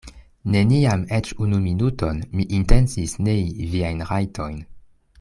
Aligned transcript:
Neniam 0.53 1.03
eĉ 1.17 1.29
unu 1.47 1.59
minuton 1.67 2.23
mi 2.39 2.47
intencis 2.61 3.15
nei 3.29 3.69
viajn 3.77 4.03
rajtojn. 4.13 4.61